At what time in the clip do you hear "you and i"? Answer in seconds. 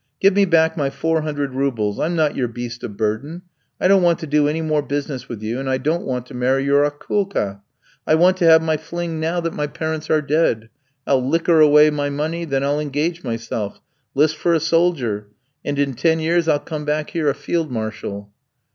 5.43-5.77